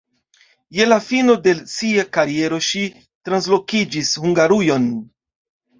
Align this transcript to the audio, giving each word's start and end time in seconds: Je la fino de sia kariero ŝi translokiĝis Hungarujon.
Je 0.77 0.87
la 0.87 0.97
fino 1.09 1.35
de 1.49 1.53
sia 1.75 2.07
kariero 2.17 2.59
ŝi 2.71 2.83
translokiĝis 3.29 4.19
Hungarujon. 4.27 4.95